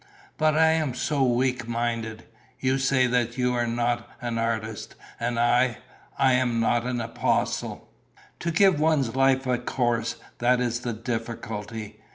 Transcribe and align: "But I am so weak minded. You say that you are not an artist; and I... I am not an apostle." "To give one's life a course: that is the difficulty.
"But 0.35 0.57
I 0.57 0.71
am 0.71 0.95
so 0.95 1.21
weak 1.23 1.67
minded. 1.67 2.23
You 2.59 2.79
say 2.79 3.05
that 3.05 3.37
you 3.37 3.53
are 3.53 3.67
not 3.67 4.09
an 4.19 4.39
artist; 4.39 4.95
and 5.19 5.39
I... 5.39 5.77
I 6.17 6.33
am 6.33 6.59
not 6.59 6.87
an 6.87 6.99
apostle." 6.99 7.87
"To 8.39 8.49
give 8.49 8.79
one's 8.79 9.15
life 9.15 9.45
a 9.45 9.59
course: 9.59 10.15
that 10.39 10.59
is 10.59 10.79
the 10.79 10.93
difficulty. 10.93 11.99